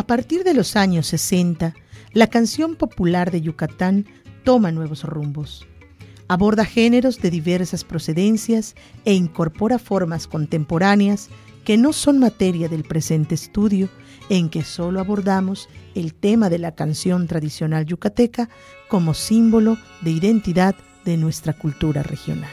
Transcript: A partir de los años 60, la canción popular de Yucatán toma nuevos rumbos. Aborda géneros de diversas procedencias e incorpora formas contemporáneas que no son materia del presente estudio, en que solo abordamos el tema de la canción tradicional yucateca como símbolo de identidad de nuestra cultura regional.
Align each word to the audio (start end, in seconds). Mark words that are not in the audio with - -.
A 0.00 0.06
partir 0.06 0.44
de 0.44 0.54
los 0.54 0.76
años 0.76 1.08
60, 1.08 1.74
la 2.14 2.26
canción 2.28 2.74
popular 2.74 3.30
de 3.30 3.42
Yucatán 3.42 4.06
toma 4.44 4.72
nuevos 4.72 5.04
rumbos. 5.04 5.66
Aborda 6.26 6.64
géneros 6.64 7.20
de 7.20 7.28
diversas 7.28 7.84
procedencias 7.84 8.76
e 9.04 9.12
incorpora 9.12 9.78
formas 9.78 10.26
contemporáneas 10.26 11.28
que 11.66 11.76
no 11.76 11.92
son 11.92 12.18
materia 12.18 12.70
del 12.70 12.82
presente 12.82 13.34
estudio, 13.34 13.90
en 14.30 14.48
que 14.48 14.64
solo 14.64 15.00
abordamos 15.00 15.68
el 15.94 16.14
tema 16.14 16.48
de 16.48 16.60
la 16.60 16.74
canción 16.74 17.26
tradicional 17.26 17.84
yucateca 17.84 18.48
como 18.88 19.12
símbolo 19.12 19.76
de 20.00 20.12
identidad 20.12 20.76
de 21.04 21.18
nuestra 21.18 21.52
cultura 21.52 22.02
regional. 22.02 22.48